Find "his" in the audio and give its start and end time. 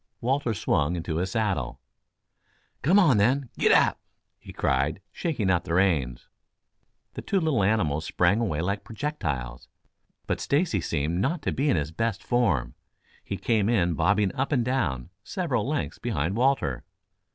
1.17-1.29, 11.77-11.91